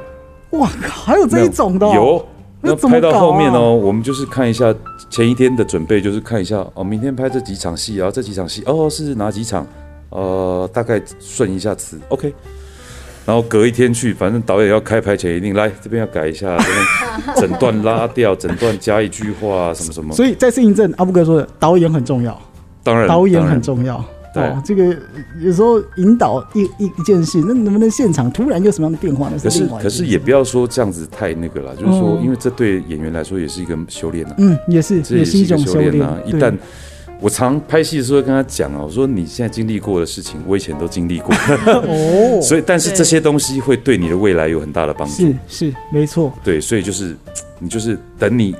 [0.51, 1.01] 哇靠！
[1.03, 1.85] 还有这一种的？
[1.87, 2.25] 有。
[2.63, 4.71] 那拍到后面哦，我们就是看一下
[5.09, 9.65] 前一天的准备，就是看一下哦，明天拍这几场戏，然后这几场戏哦是哪几场？
[10.09, 12.31] 呃，大概顺一下词，OK。
[13.25, 20.13] 然后隔一天去，反正导演要开拍前一定来这边要改一下，这边整段拉掉，整段加一句话什么什么。
[20.13, 22.39] 所以再次印证阿布哥说的，导演很重要，
[22.83, 24.03] 当然导演很重要。
[24.35, 24.95] 哦，这个
[25.39, 29.37] 有时候引导一一一件事，那能不能现场突然有什么样的变化呢？
[29.41, 34.35] 可是可是也不要说这样子太那个了，就是说，因为这对演员来说也是一个修炼啊。
[34.37, 36.17] 嗯，也是，也是一种修炼啊。
[36.25, 36.55] 一旦
[37.19, 41.35] 我常拍戏的时候跟他讲啊，我说你现在经历过的事情，我以前都经历过。
[41.65, 45.15] 哦，所以但是这些东西会对你的未来有很大的帮助。
[45.15, 46.31] 是是，没错。
[46.43, 47.15] 对，所以就是
[47.59, 48.55] 你就是等你。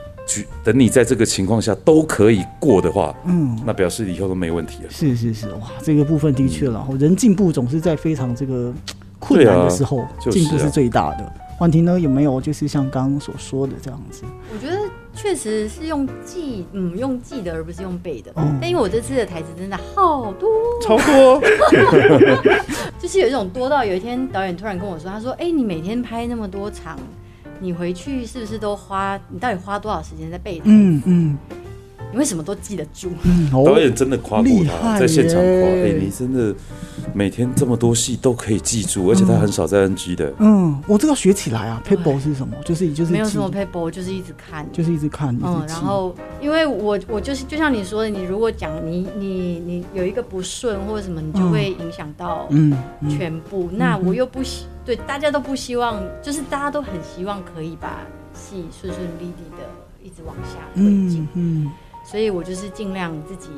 [0.63, 4.89] 等你在这个情况下都可以过的话，嗯，那表示以后都没问题了。
[4.89, 6.87] 是是是，哇，这个部分的确了。
[6.99, 8.73] 人进步总是在非常这个
[9.19, 11.33] 困难的时候进步是最大的。
[11.59, 14.23] 婉婷呢，有没有就是像刚刚所说的这样子？
[14.51, 14.79] 我觉得
[15.13, 18.31] 确实是用记，嗯，用记的而不是用背的。
[18.35, 20.49] 但因为我这次的台词真的好多，
[20.81, 21.39] 超多，
[22.99, 26.97] 就是有一种多到有一天导演突然跟我说，他说：“哎，你每天拍那么多场。”
[27.61, 29.17] 你回去是不是都花？
[29.29, 30.71] 你到底花多少时间在背台词？
[30.71, 31.37] 嗯嗯。
[32.13, 33.09] 你为什么都记得住？
[33.53, 36.53] 导演真的夸过他，在现场夸，哎，你真的
[37.13, 40.33] 每天这么多戏都可以记住，而且他很少在 NG 的。
[40.39, 42.53] 嗯，我这个学起来啊，paper 是什么？
[42.65, 45.33] 就是就是没有什么 paper，就是一直看，就是一直看。
[45.41, 52.75] 嗯，然后因为我我就是就像你说的，你如果讲你你你有一个不顺或者什么，你就会影响到嗯
[53.09, 53.69] 全部。
[53.71, 58.01] 那我又不希对大家都不希望，就是大家都很希望可以把
[58.33, 59.69] 戏顺顺利利的
[60.03, 61.27] 一直往下推进。
[61.33, 61.69] 嗯。
[62.03, 63.49] 所以我就是尽量自己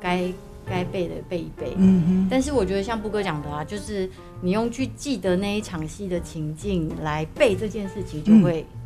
[0.00, 0.32] 该
[0.64, 2.28] 该背的背一背，嗯哼。
[2.30, 4.08] 但是我觉得像布哥讲的啊，就是
[4.40, 8.64] 你用去记得那一场戏的情境来背这件事情，就会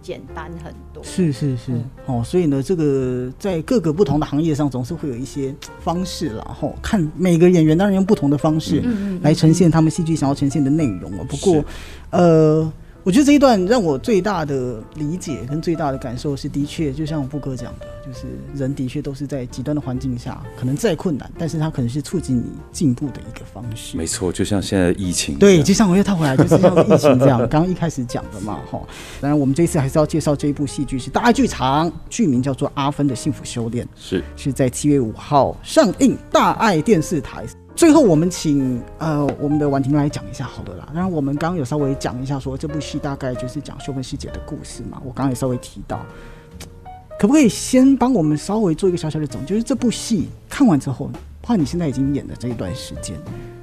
[0.00, 1.02] 简单很多。
[1.04, 1.72] 是是是，
[2.06, 8.82] 哦，所以呢，这个在各个不同的行业上，总是会有一些方式，然后看每个演员当然用不同的方式
[9.22, 11.26] 来呈现他们戏剧想要呈现的内容哦。
[11.28, 11.64] 不过，
[12.10, 12.72] 呃。
[13.04, 23.96] 我觉得这一段让我最大的理解跟最大的感受是，的确就像我布哥讲的，就是人的确都是在极端的环境下，可能再困难，但是它可能是促进你进步的一个方式。
[23.96, 28.80] 没错，就像现在疫情，对，就像我又套回来，就是像疫情这样，刚刚一开始讲的嘛， 哈。
[29.20, 37.44] 当然，我们这次还是要介绍这一部戏剧，是大爱剧场，剧名叫做《阿芬的幸福修炼》，是是在七月五号上映，大爱电视台。
[37.74, 40.88] 最后，我们请呃我们的婉婷来讲一下好了啦。
[40.94, 45.00] 然后我们刚刚有稍微讲一下，说这部戏大概就是讲秀芬师姐的故事嘛。
[45.04, 46.04] 我刚刚也稍微提到，
[47.18, 49.48] 可不可以先帮我们稍微做一个小小的总结？
[49.48, 51.10] 就是这部戏看完之后，
[51.42, 53.16] 怕你现在已经演的这一段时间，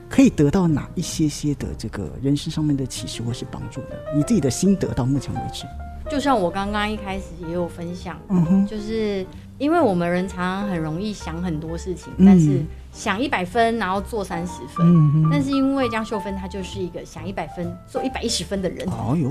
[0.10, 3.96] 可以得到哪一些些的这个人生上面的启示或是帮助呢？
[4.14, 5.66] 你自己的心得到目前为止，
[6.10, 9.26] 就像我刚刚一开始也有分享，嗯哼，就是
[9.60, 12.66] 因为我们人常常很容易想很多事情，但是。
[12.92, 14.86] 想一百分，然后做三十分。
[14.86, 18.88] 嗯但是因为江秀芬她就是一个想一百分做一百一十分的人，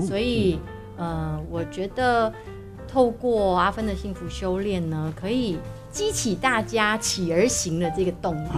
[0.07, 0.59] 所以
[0.97, 2.31] 呃，我觉得
[2.87, 5.59] 透过阿芬的幸福修炼呢，可以
[5.91, 8.49] 激起大家起而行的这个动力。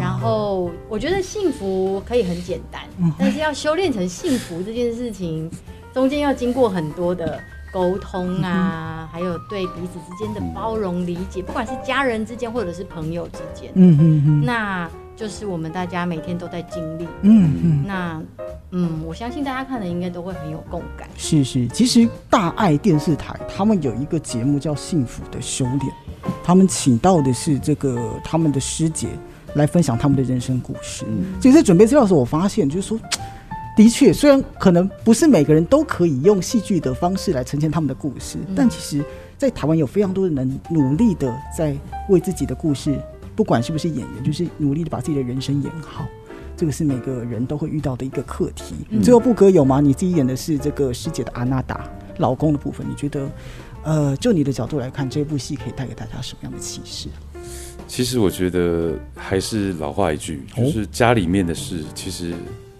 [0.00, 2.82] 然后我觉得幸福可以很简单，
[3.18, 5.50] 但是要修炼成幸福这件事情，
[5.92, 7.40] 中间要经过很多的。
[7.74, 18.22] 沟通啊，还有对彼此之间的包容理解，不管是家人之间或者是朋友之间，嗯嗯嗯，那就是我们大家每天都在经历，嗯嗯，那
[18.70, 21.08] 嗯，我相信大家看的应该都会很有共感。
[21.16, 25.78] 是是，其实大爱电视台他们有一个节目叫《幸福的修炼》，
[26.44, 29.08] 他们请到的是这个他们的师姐
[29.54, 31.04] 来分享他们的人生故事。
[31.40, 32.96] 其实准备资料的时候，我发现就是说。
[33.76, 39.04] 的确，虽然可能不是每个人都可以用戏剧的方式来呈现他们的故事，但其实，
[39.36, 41.76] 在台湾有非常多的人努力的在
[42.08, 42.96] 为自己的故事，
[43.34, 46.06] 不管是不是演员，就是努力的把自己的人生演好。
[46.56, 48.76] 这个是每个人都会遇到的一个课题。
[49.02, 49.80] 最后，布哥有吗？
[49.80, 51.84] 你自己演的是这个师姐的阿娜达
[52.18, 53.28] 老公的部分，你觉得，
[53.82, 57.08] 呃，就你的角度来看，这部戏可以带给大家什么样的启示？
[57.88, 62.32] 其实我觉得还是老话一句，就是家里面的事，其实。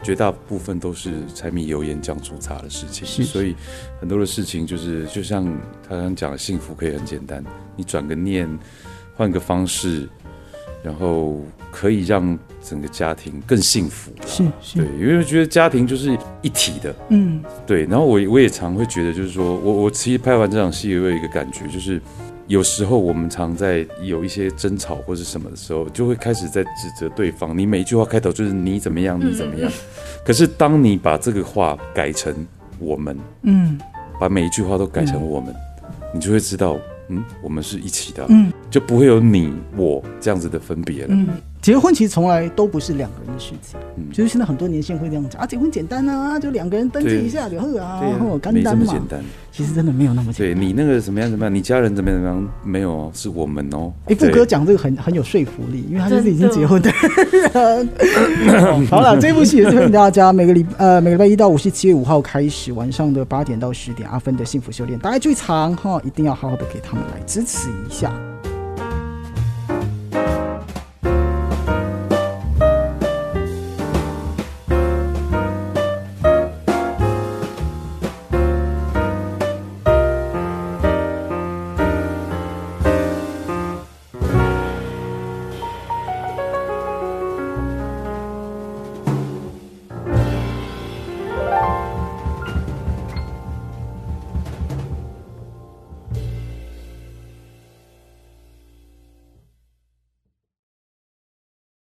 [0.05, 3.57] 绝大部分都是柴米油盐酱醋茶的事情，所以
[3.99, 5.45] 很多的事情就是就像
[5.88, 7.43] 他刚讲的，幸福可以很简单，
[7.74, 8.47] 你转个念，
[9.16, 10.07] 换个方式，
[10.83, 14.12] 然后可以让整个家庭更幸福。
[14.26, 17.85] 是，对，因为觉得家庭就是一体的，嗯，对。
[17.87, 21.99] 然后我我也常会觉得，就是说我我其实拍完这场戏，我有一个感觉，就是。
[22.47, 27.57] 有时候我们常在有一些争吵或是什么的时候，就会开始在指责对方。
[27.57, 29.70] 你每一句话开头就是你怎么样，你怎么样。
[30.24, 32.34] 可是当你把这个话改成
[32.78, 33.78] 我们，嗯，
[34.20, 35.55] 把每一句话都改成我们，
[36.12, 36.78] 你就会知道，
[37.09, 41.16] 嗯，我们是一起的，嗯，就不会有你我这样子的分别了。
[41.65, 49.23] 嗯，结婚其实从来都不是两个人的事情，嗯，就是现在很多年轻人会这样讲啊，结婚简单啊，就两个人登记一下就好啊，然后没这么简单。
[49.51, 50.55] 其实真的没有那么简单。
[50.59, 53.93] 对你那个怎么样怎么样，你家人怎么样怎么样，没有，是我们哦。
[54.07, 56.91] 哎，富哥讲这个很很有说服力，因为他就是已经结婚的
[57.53, 57.89] 人。
[58.91, 68.12] 好了，这部戏也是欢迎大家每个礼呃每个礼拜一到五是七月五号开始，晚上的八点到十点，阿芬的幸福修炼，大家最长哈，一定要好好的给他们来支持一下。